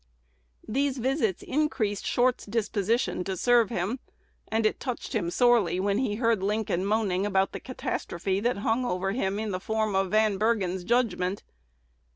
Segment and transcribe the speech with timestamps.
[0.67, 3.99] These visits increased Short's disposition to serve him;
[4.47, 8.83] and it touched him sorely when he heard Lincoln moaning about the catastrophe that hung
[8.83, 11.43] over him in the form of Van Bergen's judgment.